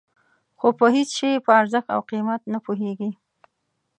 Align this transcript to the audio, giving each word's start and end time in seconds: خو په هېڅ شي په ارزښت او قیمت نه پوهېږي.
خو 0.59 0.67
په 0.79 0.85
هېڅ 0.95 1.09
شي 1.17 1.31
په 1.45 1.51
ارزښت 1.61 1.89
او 1.95 2.01
قیمت 2.11 2.41
نه 2.53 2.59
پوهېږي. 2.65 3.11